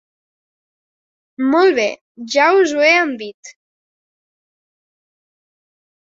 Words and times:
Molt 1.55 1.75
bé, 1.79 1.83
ja 2.35 2.45
us 2.61 2.73
ho 2.77 2.81
he 2.87 2.93
envit. 3.01 3.51